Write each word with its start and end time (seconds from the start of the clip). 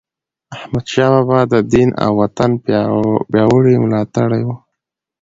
احمدشاه 0.55 1.09
بابا 1.13 1.39
د 1.53 1.55
دین 1.73 1.89
او 2.03 2.11
وطن 2.21 2.51
پیاوړی 3.31 3.75
ملاتړی 3.85 4.41
و. 4.45 4.49